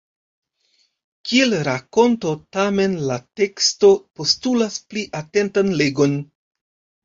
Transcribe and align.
Kiel 1.31 1.53
rakonto, 1.67 2.33
tamen, 2.57 2.97
la 3.11 3.19
teksto 3.43 3.93
postulas 4.21 4.81
pli 4.89 5.07
atentan 5.23 5.75
legon. 5.87 6.21